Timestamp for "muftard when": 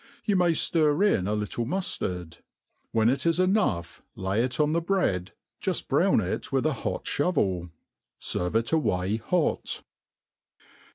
1.67-3.07